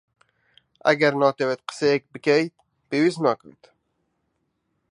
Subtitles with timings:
[0.87, 2.53] ئەگەر ناتەوێت قسەیەک بکەیت،
[2.89, 3.63] پێویست ناکات.